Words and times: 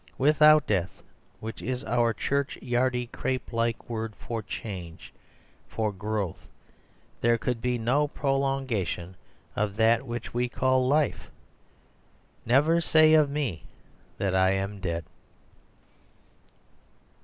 Without 0.17 0.65
death, 0.65 1.03
which 1.41 1.61
is 1.61 1.83
our 1.85 2.11
church 2.11 2.57
yardy 2.59 3.05
crape 3.11 3.53
like 3.53 3.87
word 3.87 4.15
for 4.15 4.41
change, 4.41 5.13
for 5.67 5.91
growth, 5.91 6.47
there 7.21 7.37
could 7.37 7.61
be 7.61 7.77
no 7.77 8.07
prolongation 8.07 9.13
of 9.55 9.75
that 9.75 10.07
which 10.07 10.33
we 10.33 10.49
call 10.49 10.87
life. 10.87 11.29
Never 12.47 12.81
say 12.81 13.13
of 13.13 13.29
me 13.29 13.61
that 14.17 14.33
I 14.35 14.53
am 14.53 14.79
dead." 14.79 15.03